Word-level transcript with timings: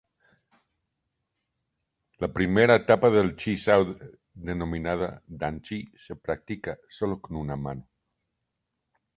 La 2.25 2.29
primera 2.37 2.77
etapa 2.81 3.11
del 3.17 3.29
Chi 3.43 3.55
Sao, 3.65 3.85
denominada 4.47 5.11
Dan-Chi, 5.27 5.79
se 6.07 6.15
practica 6.25 6.75
solo 7.01 7.19
con 7.21 7.35
una 7.45 7.55
mano. 7.55 7.89